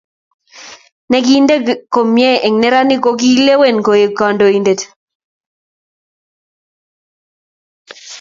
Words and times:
ne 1.09 1.17
kinde 1.25 1.55
komye 1.93 2.29
eng' 2.45 2.59
neranik 2.61 2.99
ko 3.03 3.09
kikilewen 3.19 3.77
koeku 3.85 4.17
kandoinde 4.19 4.73